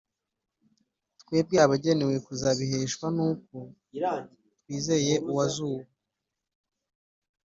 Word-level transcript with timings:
Twebwe 1.21 1.57
abagenewe 1.65 2.15
kuzabiheshwa 2.25 3.07
n 3.15 3.17
uko 3.29 3.57
twizeye 4.59 5.15
uwazuye 5.29 5.83